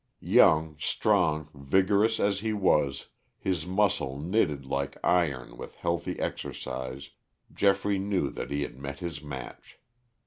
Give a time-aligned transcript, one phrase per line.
[0.19, 7.11] Young, strong, vigorous as he was, his muscle knitted like iron with healthy exercise,
[7.53, 9.77] Geoffrey knew that he had met his match.